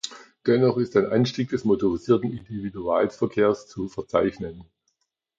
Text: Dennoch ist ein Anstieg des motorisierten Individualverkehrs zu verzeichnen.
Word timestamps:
Dennoch 0.47 0.77
ist 0.77 0.97
ein 0.97 1.05
Anstieg 1.05 1.51
des 1.51 1.63
motorisierten 1.63 2.31
Individualverkehrs 2.35 3.67
zu 3.67 3.87
verzeichnen. 3.87 4.63